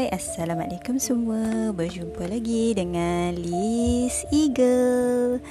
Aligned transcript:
Hai, 0.00 0.16
Assalamualaikum 0.16 0.96
semua. 0.96 1.76
Berjumpa 1.76 2.24
lagi 2.24 2.72
dengan 2.72 3.36
Liz 3.36 4.24
Eagle. 4.32 5.44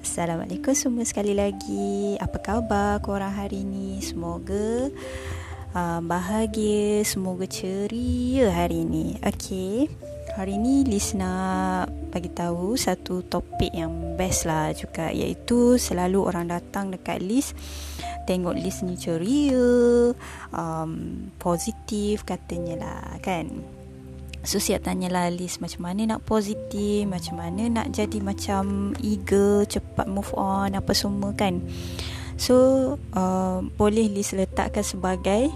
Assalamualaikum 0.00 0.72
semua 0.72 1.04
sekali 1.04 1.36
lagi. 1.36 2.16
Apa 2.16 2.40
khabar 2.40 3.04
korang 3.04 3.28
hari 3.28 3.60
ni? 3.60 4.00
Semoga 4.00 4.88
uh, 5.76 6.00
bahagia 6.00 7.04
Semoga 7.04 7.44
ceria 7.44 8.48
hari 8.48 8.88
ni. 8.88 9.20
Okay 9.20 9.92
Hari 10.32 10.56
ni 10.56 10.80
Liz 10.88 11.12
nak 11.12 11.92
bagi 12.08 12.32
tahu 12.32 12.80
satu 12.80 13.20
topik 13.28 13.68
yang 13.76 14.16
best 14.16 14.48
lah 14.48 14.72
juga 14.72 15.12
Iaitu 15.12 15.76
selalu 15.76 16.24
orang 16.24 16.48
datang 16.48 16.88
dekat 16.88 17.20
Liz 17.20 17.52
tengok 18.24 18.56
list 18.56 18.86
ni 18.86 18.94
ceria 18.94 20.14
um, 20.54 20.92
positif 21.42 22.22
katanya 22.22 22.78
lah 22.78 23.18
kan 23.18 23.79
so 24.40 24.56
siap 24.56 24.88
tanyalah 24.88 25.28
list 25.28 25.60
macam 25.60 25.90
mana 25.90 26.16
nak 26.16 26.24
positif 26.24 27.04
macam 27.04 27.40
mana 27.40 27.68
nak 27.68 27.92
jadi 27.92 28.18
macam 28.24 28.96
eager 29.04 29.68
cepat 29.68 30.08
move 30.08 30.32
on 30.36 30.72
apa 30.72 30.92
semua 30.96 31.36
kan 31.36 31.60
so 32.40 32.56
uh, 33.12 33.60
boleh 33.76 34.08
list 34.08 34.32
letakkan 34.32 34.84
sebagai 34.84 35.52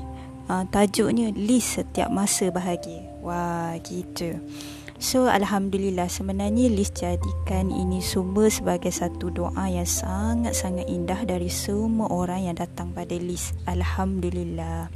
uh, 0.52 0.64
tajuknya 0.68 1.32
list 1.32 1.80
setiap 1.80 2.12
masa 2.12 2.52
bahagia 2.52 3.08
wah 3.24 3.72
gitu 3.80 4.36
So 5.04 5.28
Alhamdulillah 5.28 6.08
sebenarnya 6.08 6.72
Liz 6.72 6.88
jadikan 6.94 7.68
ini 7.68 8.00
semua 8.00 8.48
sebagai 8.48 8.88
satu 8.88 9.28
doa 9.28 9.68
yang 9.68 9.84
sangat-sangat 9.84 10.88
indah 10.88 11.28
dari 11.28 11.52
semua 11.52 12.08
orang 12.08 12.48
yang 12.48 12.56
datang 12.56 12.88
pada 12.96 13.12
Liz. 13.12 13.52
Alhamdulillah. 13.68 14.88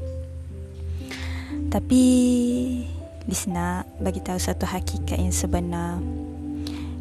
Tapi 1.68 2.04
Liz 3.28 3.44
nak 3.44 3.84
bagi 4.00 4.24
tahu 4.24 4.40
satu 4.40 4.64
hakikat 4.64 5.20
yang 5.20 5.36
sebenar. 5.36 6.00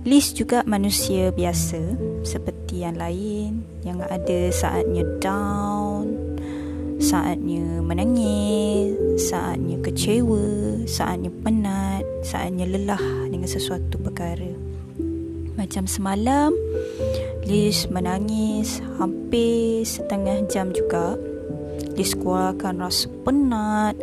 Liz 0.03 0.35
juga 0.35 0.59
manusia 0.67 1.31
biasa 1.31 1.79
seperti 2.27 2.83
yang 2.83 2.99
lain 2.99 3.63
yang 3.87 4.03
ada 4.03 4.51
saatnya 4.51 5.07
down, 5.23 6.11
saatnya 6.99 7.79
menangis, 7.79 8.91
saatnya 9.23 9.79
kecewa, 9.79 10.83
saatnya 10.83 11.31
penat, 11.31 12.03
saatnya 12.27 12.67
lelah 12.75 12.99
dengan 13.31 13.47
sesuatu 13.47 13.95
perkara. 13.95 14.51
Macam 15.55 15.87
semalam, 15.87 16.51
Liz 17.47 17.87
menangis 17.87 18.83
hampir 18.99 19.87
setengah 19.87 20.43
jam 20.51 20.75
juga. 20.75 21.15
Liz 21.95 22.13
keluarkan 22.13 22.83
rasa 22.83 23.07
penat, 23.23 23.95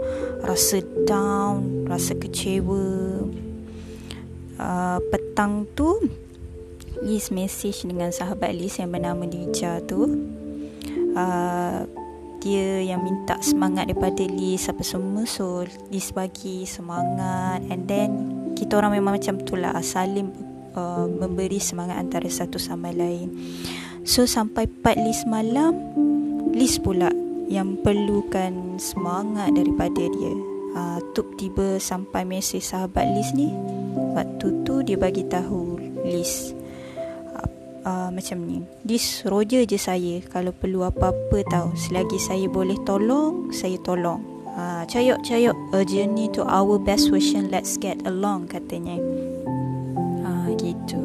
rasa 0.42 0.82
down, 1.06 1.73
rasa 1.88 2.16
kecewa. 2.16 3.24
Uh, 4.54 4.98
petang 5.10 5.66
tu, 5.74 5.98
Liz 7.02 7.34
message 7.34 7.84
dengan 7.84 8.14
sahabat 8.14 8.54
Liz 8.54 8.78
yang 8.78 8.94
bernama 8.94 9.26
Dija 9.26 9.82
tu. 9.84 10.06
Uh, 11.14 11.86
dia 12.44 12.84
yang 12.84 13.00
minta 13.00 13.40
semangat 13.40 13.88
daripada 13.88 14.20
Liz 14.28 14.68
apa 14.68 14.84
semua 14.84 15.24
so 15.24 15.64
Liz 15.88 16.12
bagi 16.12 16.68
semangat 16.68 17.64
and 17.72 17.88
then 17.88 18.10
kita 18.52 18.76
orang 18.76 19.00
memang 19.00 19.16
macam 19.16 19.40
tu 19.40 19.56
lah 19.56 19.72
saling 19.80 20.28
uh, 20.76 21.08
memberi 21.08 21.56
semangat 21.56 21.96
antara 21.96 22.28
satu 22.28 22.60
sama 22.60 22.92
lain 22.92 23.32
so 24.04 24.28
sampai 24.28 24.68
4 24.68 25.08
Liz 25.08 25.24
malam 25.24 25.72
Liz 26.52 26.76
pula 26.76 27.08
yang 27.48 27.80
perlukan 27.80 28.76
semangat 28.76 29.56
daripada 29.56 30.04
dia 30.04 30.53
uh, 30.74 30.98
Tuk 31.14 31.38
tiba 31.38 31.78
sampai 31.78 32.26
mesej 32.26 32.60
sahabat 32.60 33.06
Liz 33.14 33.30
ni. 33.32 33.50
Waktu 34.14 34.66
tu 34.66 34.82
dia 34.82 34.94
bagi 34.98 35.26
tahu 35.26 35.78
Liz 36.06 36.54
uh, 37.84 38.08
macam 38.10 38.42
ni. 38.46 38.64
This 38.82 39.22
roger 39.28 39.62
je 39.68 39.78
saya 39.78 40.18
Kalau 40.26 40.50
perlu 40.50 40.82
apa-apa 40.82 41.44
tahu 41.46 41.76
Selagi 41.76 42.18
saya 42.18 42.48
boleh 42.48 42.76
tolong 42.82 43.52
Saya 43.52 43.78
tolong. 43.84 44.20
Uh, 44.54 44.82
Cayok 44.88 45.20
cayok. 45.22 45.56
A 45.76 45.82
journey 45.84 46.30
to 46.32 46.42
our 46.46 46.80
best 46.80 47.12
version 47.12 47.52
Let's 47.52 47.76
get 47.76 48.00
along 48.08 48.48
Katanya. 48.50 48.98
Uh, 50.24 50.48
Gitu. 50.56 51.02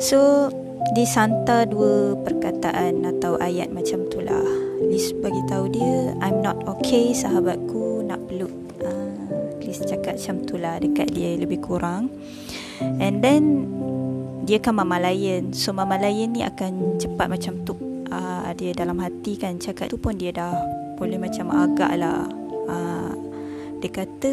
So 0.00 0.48
Disanta 0.96 1.68
dua 1.68 2.16
perkataan 2.24 3.04
Atau 3.04 3.36
ayat 3.36 3.68
macam 3.68 4.08
tu 4.08 4.24
lah 4.24 4.47
Liz 4.88 5.12
bagi 5.20 5.44
tahu 5.44 5.68
dia 5.68 6.16
I'm 6.24 6.40
not 6.40 6.64
okay 6.64 7.12
Sahabatku 7.12 8.08
nak 8.08 8.24
peluk 8.24 8.50
uh, 8.80 9.12
Liz 9.60 9.84
cakap 9.84 10.16
macam 10.16 10.36
tu 10.48 10.56
lah 10.56 10.80
Dekat 10.80 11.12
dia 11.12 11.36
lebih 11.36 11.60
kurang. 11.60 12.08
And 12.80 13.20
then 13.20 13.68
dia 14.48 14.56
kan 14.64 14.80
mama 14.80 14.96
layan. 14.96 15.52
So 15.52 15.76
mama 15.76 16.00
layan 16.00 16.32
ni 16.32 16.40
akan 16.40 16.96
cepat 16.96 17.28
macam 17.28 17.68
tu 17.68 17.76
uh, 18.08 18.48
dia 18.56 18.72
dalam 18.72 18.96
hati 19.02 19.36
kan 19.36 19.60
cakap 19.60 19.92
tu 19.92 20.00
pun 20.00 20.16
dia 20.16 20.32
dah 20.32 20.56
boleh 20.96 21.20
macam 21.20 21.52
agak 21.52 21.92
lah. 22.00 22.24
Uh, 22.64 23.12
dia 23.84 23.92
kata 23.92 24.32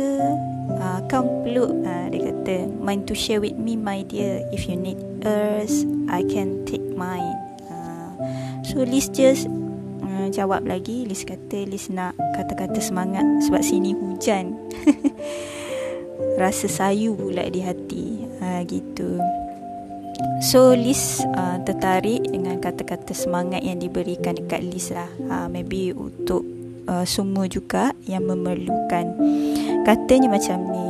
uh, 0.80 1.00
kau 1.12 1.26
peluk. 1.44 1.74
Uh, 1.84 2.08
dia 2.14 2.32
kata 2.32 2.56
mind 2.80 3.04
to 3.10 3.14
share 3.18 3.44
with 3.44 3.60
me 3.60 3.76
my 3.76 4.08
dear 4.08 4.40
if 4.56 4.72
you 4.72 4.80
need 4.80 4.98
us 5.28 5.84
I 6.08 6.24
can 6.24 6.64
take 6.64 6.86
mine. 6.96 7.36
Uh, 7.68 8.16
so 8.64 8.88
Liz 8.88 9.12
just 9.12 9.52
jawab 10.32 10.68
lagi 10.68 11.08
Liz 11.08 11.24
kata 11.24 11.64
Liz 11.68 11.88
nak 11.92 12.16
kata-kata 12.36 12.80
semangat 12.80 13.24
sebab 13.48 13.62
sini 13.64 13.96
hujan. 13.96 14.56
Rasa 16.42 16.68
sayu 16.68 17.16
pula 17.16 17.48
di 17.48 17.62
hati. 17.64 18.06
Uh, 18.44 18.62
gitu. 18.68 19.20
So 20.44 20.76
Liz 20.76 21.24
uh, 21.24 21.60
tertarik 21.64 22.24
dengan 22.28 22.60
kata-kata 22.60 23.16
semangat 23.16 23.64
yang 23.64 23.80
diberikan 23.80 24.36
dekat 24.36 24.64
Liz 24.64 24.92
lah. 24.92 25.08
Uh, 25.32 25.48
Maybe 25.48 25.96
untuk 25.96 26.44
uh, 26.88 27.06
semua 27.08 27.48
juga 27.48 27.92
yang 28.06 28.28
memerlukan. 28.28 29.06
Katanya 29.86 30.34
macam 30.34 30.66
ni 30.74 30.88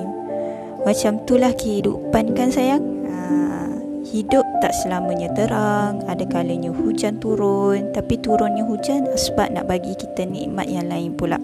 Macam 0.85 1.19
itulah 1.19 1.51
kehidupan 1.57 2.37
kan 2.37 2.53
sayang? 2.53 2.83
Uh, 3.09 3.74
Hidup 4.05 4.45
tak 4.61 4.69
selamanya 4.85 5.33
terang 5.33 6.05
Ada 6.05 6.29
kalanya 6.29 6.69
hujan 6.69 7.17
turun 7.17 7.89
Tapi 7.89 8.21
turunnya 8.21 8.61
hujan 8.61 9.09
sebab 9.17 9.49
nak 9.49 9.65
bagi 9.65 9.97
kita 9.97 10.29
nikmat 10.29 10.69
yang 10.69 10.85
lain 10.85 11.17
pula 11.17 11.41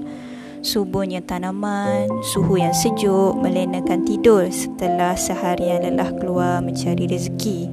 Subuhnya 0.61 1.25
tanaman, 1.25 2.05
suhu 2.22 2.61
yang 2.61 2.69
sejuk 2.69 3.33
melenakan 3.41 4.05
tidur 4.05 4.45
setelah 4.53 5.17
seharian 5.17 5.81
lelah 5.81 6.13
keluar 6.22 6.61
mencari 6.61 7.09
rezeki. 7.09 7.66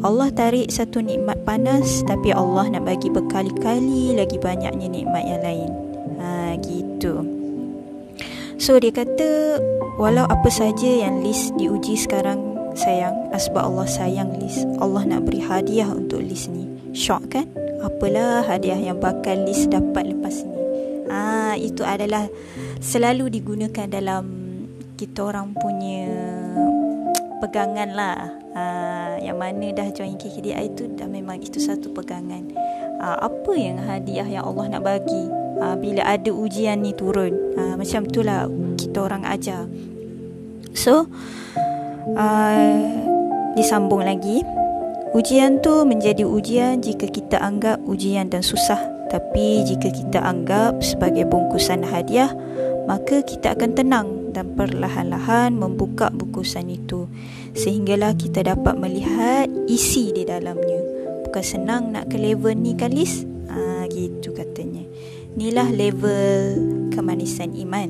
Allah 0.00 0.32
tarik 0.32 0.72
satu 0.72 1.04
nikmat 1.04 1.44
panas 1.44 2.00
tapi 2.08 2.32
Allah 2.32 2.72
nak 2.72 2.88
bagi 2.88 3.12
berkali-kali 3.12 4.16
lagi 4.16 4.40
banyaknya 4.40 4.88
nikmat 4.88 5.24
yang 5.28 5.42
lain. 5.44 5.70
Ha 6.24 6.56
gitu. 6.64 7.20
So 8.56 8.80
dia 8.80 8.96
kata 8.96 9.60
walau 10.00 10.24
apa 10.24 10.48
saja 10.48 10.88
yang 11.04 11.20
Liz 11.20 11.52
diuji 11.60 12.00
sekarang 12.00 12.51
sayang 12.76 13.30
sebab 13.34 13.62
Allah 13.72 13.88
sayang 13.88 14.36
Liz. 14.38 14.64
Allah 14.80 15.02
nak 15.04 15.28
beri 15.28 15.40
hadiah 15.42 15.88
untuk 15.90 16.20
Liz 16.22 16.48
ni. 16.48 16.68
Shock 16.92 17.32
kan? 17.32 17.46
Apalah 17.82 18.46
hadiah 18.46 18.78
yang 18.78 19.02
bakal 19.02 19.42
Liz 19.42 19.66
dapat 19.66 20.14
lepas 20.14 20.44
ni? 20.46 20.58
Ah 21.10 21.54
itu 21.58 21.82
adalah 21.84 22.30
selalu 22.78 23.28
digunakan 23.28 23.84
dalam 23.90 24.24
kita 24.96 25.28
orang 25.28 25.52
punya 25.56 26.08
pegangan 27.42 27.90
lah. 27.92 28.30
Ah 28.54 29.18
yang 29.18 29.40
mana 29.40 29.74
dah 29.74 29.88
join 29.90 30.14
KKDI 30.14 30.72
itu 30.72 30.86
dah 30.94 31.10
memang 31.10 31.42
itu 31.42 31.58
satu 31.58 31.90
pegangan. 31.90 32.54
Ah 33.02 33.18
apa 33.26 33.52
yang 33.58 33.82
hadiah 33.82 34.24
yang 34.24 34.46
Allah 34.46 34.78
nak 34.78 34.82
bagi 34.86 35.24
ah, 35.58 35.74
bila 35.74 36.06
ada 36.06 36.30
ujian 36.30 36.80
ni 36.80 36.94
turun. 36.94 37.34
Ah 37.58 37.74
macam 37.74 38.06
itulah 38.06 38.46
kita 38.78 38.98
orang 39.02 39.26
ajar. 39.26 39.66
So 40.72 41.10
ah 42.14 42.80
disambung 43.54 44.02
lagi. 44.02 44.42
Ujian 45.12 45.60
tu 45.60 45.84
menjadi 45.84 46.24
ujian 46.24 46.80
jika 46.80 47.04
kita 47.04 47.36
anggap 47.36 47.76
ujian 47.84 48.32
dan 48.32 48.40
susah 48.40 48.80
tapi 49.12 49.60
jika 49.68 49.92
kita 49.92 50.24
anggap 50.24 50.80
sebagai 50.80 51.28
bungkusan 51.28 51.84
hadiah, 51.84 52.32
maka 52.88 53.20
kita 53.20 53.52
akan 53.52 53.76
tenang 53.76 54.08
dan 54.32 54.56
perlahan-lahan 54.56 55.52
membuka 55.52 56.08
bungkusan 56.08 56.72
itu 56.72 57.04
sehinggalah 57.52 58.16
kita 58.16 58.40
dapat 58.40 58.72
melihat 58.80 59.52
isi 59.68 60.16
di 60.16 60.24
dalamnya. 60.24 60.80
Bukan 61.28 61.44
senang 61.44 61.92
nak 61.92 62.08
ke 62.08 62.16
level 62.16 62.56
ni 62.56 62.72
Liz? 62.88 63.28
Ha, 63.52 63.84
gitu 63.92 64.32
katanya. 64.32 64.80
Inilah 65.36 65.68
level 65.68 66.32
kemanisan 66.88 67.52
iman. 67.52 67.88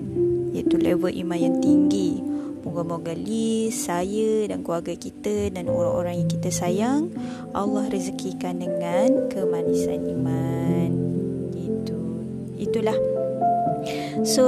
Iaitu 0.50 0.74
level 0.74 1.14
iman 1.22 1.38
yang 1.38 1.56
tinggi. 1.62 2.31
Moga-moga 2.62 3.10
Liz, 3.10 3.90
saya 3.90 4.46
dan 4.46 4.62
keluarga 4.62 4.94
kita 4.94 5.50
dan 5.50 5.66
orang-orang 5.66 6.22
yang 6.22 6.30
kita 6.30 6.50
sayang. 6.54 7.10
Allah 7.50 7.90
rezekikan 7.90 8.62
dengan 8.62 9.26
kemanisan 9.26 10.06
iman. 10.06 10.90
Itulah. 12.62 12.94
So 14.22 14.46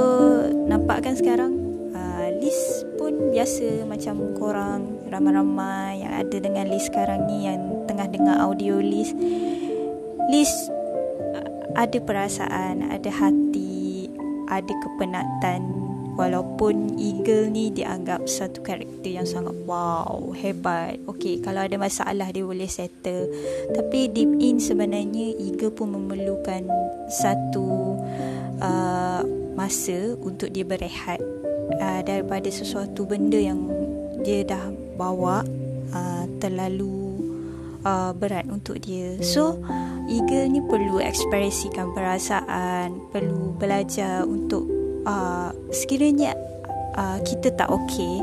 nampak 0.65 1.03
kan 1.03 1.19
sekarang 1.19 1.59
uh, 1.91 2.27
Liz 2.39 2.87
pun 2.95 3.35
biasa 3.35 3.83
macam 3.83 4.31
korang 4.39 4.81
ramai-ramai 5.11 5.99
yang 6.01 6.15
ada 6.15 6.37
dengan 6.39 6.71
list 6.71 6.89
sekarang 6.89 7.27
ni 7.27 7.51
yang 7.51 7.83
tengah 7.83 8.07
dengar 8.07 8.39
audio 8.39 8.79
list. 8.79 9.13
List 10.31 10.71
ada 11.75 11.99
perasaan, 11.99 12.87
ada 12.87 13.11
hati, 13.11 14.07
ada 14.47 14.71
kepenatan 14.71 15.84
walaupun 16.15 16.95
eagle 16.95 17.51
ni 17.51 17.69
dianggap 17.69 18.23
satu 18.25 18.63
karakter 18.63 19.19
yang 19.19 19.27
sangat 19.27 19.53
wow, 19.67 20.31
hebat. 20.31 20.99
Okey, 21.11 21.43
kalau 21.43 21.67
ada 21.67 21.75
masalah 21.75 22.31
dia 22.31 22.47
boleh 22.47 22.67
settle. 22.67 23.27
Tapi 23.75 24.09
deep 24.11 24.31
in 24.39 24.57
sebenarnya 24.57 25.35
eagle 25.35 25.75
pun 25.75 25.91
memerlukan 25.91 26.65
satu 27.11 27.99
uh, 28.63 29.21
masa 29.55 30.15
untuk 30.23 30.51
dia 30.51 30.63
berehat 30.63 31.19
uh, 31.79 32.01
daripada 32.03 32.47
sesuatu 32.47 33.03
benda 33.03 33.39
yang 33.39 33.67
dia 34.23 34.47
dah 34.47 34.71
bawa 34.95 35.43
uh, 35.91 36.25
terlalu 36.39 37.19
uh, 37.83 38.11
berat 38.15 38.47
untuk 38.47 38.79
dia. 38.79 39.19
So, 39.19 39.59
eagle 40.07 40.47
ni 40.47 40.63
perlu 40.63 41.03
ekspresikan 41.03 41.91
perasaan, 41.91 43.11
perlu 43.11 43.53
belajar 43.59 44.23
untuk 44.23 44.74
uh, 45.05 45.49
sekiranya 45.71 46.35
uh, 46.97 47.17
kita 47.23 47.53
tak 47.53 47.69
okey 47.71 48.21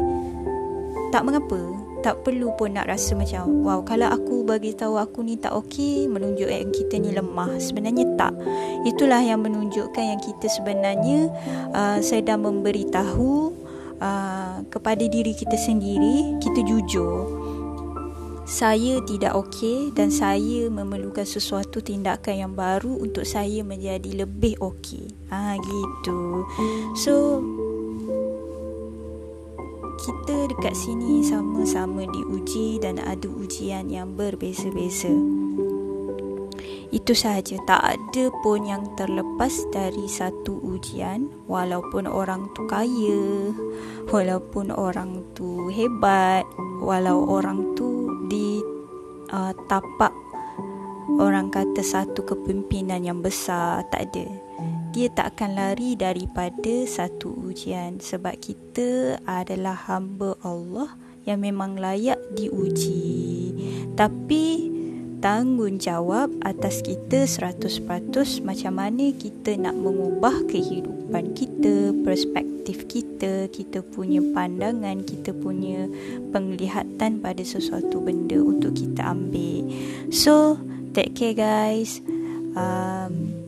tak 1.14 1.25
mengapa 1.25 1.58
tak 2.02 2.19
perlu 2.26 2.50
pun 2.58 2.75
nak 2.75 2.90
rasa 2.90 3.14
macam 3.14 3.62
wow 3.62 3.79
kalau 3.87 4.11
aku 4.11 4.43
bagi 4.43 4.75
tahu 4.75 4.99
aku 4.99 5.23
ni 5.23 5.38
tak 5.38 5.55
okey 5.55 6.11
menunjuk 6.11 6.50
yang 6.50 6.75
kita 6.75 6.99
ni 6.99 7.14
lemah. 7.14 7.62
Sebenarnya 7.62 8.19
tak. 8.19 8.34
Itulah 8.82 9.23
yang 9.23 9.38
menunjukkan 9.46 10.02
yang 10.02 10.19
kita 10.19 10.50
sebenarnya 10.50 11.31
uh, 11.70 12.02
sedang 12.02 12.43
memberitahu 12.43 13.55
uh, 14.02 14.67
kepada 14.67 15.05
diri 15.06 15.32
kita 15.32 15.55
sendiri 15.55 16.43
kita 16.43 16.67
jujur 16.67 17.41
saya 18.52 19.00
tidak 19.08 19.32
okey 19.32 19.96
dan 19.96 20.12
saya 20.12 20.69
memerlukan 20.69 21.25
sesuatu 21.25 21.81
tindakan 21.81 22.37
yang 22.37 22.52
baru 22.52 23.00
untuk 23.00 23.25
saya 23.25 23.64
menjadi 23.64 24.28
lebih 24.28 24.60
okey. 24.60 25.08
Ha, 25.32 25.56
gitu. 25.56 26.44
So 26.93 27.40
kita 30.04 30.52
dekat 30.52 30.76
sini 30.76 31.25
sama-sama 31.25 32.04
diuji 32.04 32.76
dan 32.76 33.00
ada 33.00 33.25
ujian 33.25 33.88
yang 33.88 34.20
berbeza-beza. 34.20 35.16
Itu 36.93 37.16
sahaja, 37.16 37.56
tak 37.64 37.81
ada 37.81 38.25
pun 38.44 38.69
yang 38.69 38.84
terlepas 39.00 39.64
dari 39.72 40.04
satu 40.04 40.60
ujian 40.60 41.32
walaupun 41.49 42.04
orang 42.04 42.52
tu 42.52 42.69
kaya, 42.69 43.49
walaupun 44.12 44.69
orang 44.69 45.25
tu 45.32 45.72
hebat, 45.72 46.44
walau 46.84 47.25
orang 47.25 47.72
tu 47.72 47.91
di 48.32 48.64
uh, 49.29 49.52
tapak 49.69 50.17
orang 51.20 51.52
kata 51.52 51.84
satu 51.84 52.25
kepimpinan 52.25 53.05
yang 53.05 53.20
besar 53.20 53.84
tak 53.93 54.08
ada. 54.08 54.26
Dia 54.93 55.12
tak 55.12 55.37
akan 55.37 55.56
lari 55.56 55.96
daripada 55.96 56.88
satu 56.88 57.32
ujian 57.52 58.00
sebab 58.00 58.37
kita 58.40 59.20
adalah 59.29 59.76
hamba 59.88 60.37
Allah 60.40 60.96
yang 61.29 61.44
memang 61.44 61.76
layak 61.76 62.20
diuji. 62.32 63.52
Tapi 63.93 64.73
tanggungjawab 65.20 66.44
atas 66.44 66.81
kita 66.85 67.25
100% 67.28 67.85
macam 68.44 68.73
mana 68.73 69.05
kita 69.17 69.56
nak 69.61 69.76
mengubah 69.76 70.44
kehidupan 70.49 70.91
kita, 71.20 71.93
perspektif 72.00 72.88
kita, 72.88 73.53
kita 73.53 73.85
punya 73.85 74.25
pandangan, 74.32 75.05
kita 75.05 75.37
punya 75.37 75.85
penglihatan 76.32 77.20
pada 77.20 77.44
sesuatu 77.44 78.00
benda 78.00 78.41
untuk 78.41 78.73
kita 78.73 79.12
ambil. 79.12 79.69
So, 80.09 80.56
take 80.97 81.12
care 81.12 81.37
guys. 81.37 82.00
Um, 82.56 83.43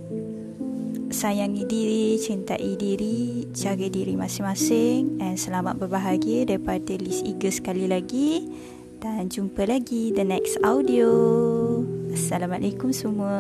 sayangi 1.14 1.62
diri, 1.64 2.18
cintai 2.18 2.74
diri, 2.74 3.46
jaga 3.54 3.86
diri 3.86 4.18
masing-masing 4.18 5.22
and 5.22 5.38
selamat 5.38 5.78
berbahagia 5.78 6.42
daripada 6.50 6.98
Liz 6.98 7.22
Eagle 7.22 7.54
sekali 7.54 7.86
lagi 7.86 8.50
dan 8.98 9.30
jumpa 9.30 9.62
lagi 9.68 10.10
the 10.10 10.26
next 10.26 10.58
audio. 10.66 11.06
Assalamualaikum 12.10 12.90
semua. 12.90 13.36